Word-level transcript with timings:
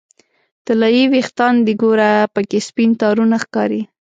طلایې 0.65 1.03
ویښان 1.11 1.55
دې 1.65 1.73
ګوره 1.81 2.11
پکې 2.33 2.59
سپین 2.67 2.91
تارونه 3.01 3.35
ښکاري 3.43 3.81